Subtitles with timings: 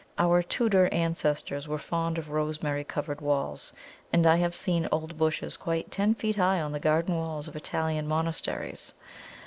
[0.17, 3.71] Our Tudor ancestors were fond of Rosemary covered walls,
[4.11, 7.55] and I have seen old bushes quite ten feet high on the garden walls of
[7.55, 8.95] Italian monasteries.